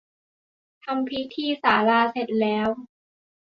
[0.83, 2.69] ทำพิธีที่ศาลาเสร็จแล้ว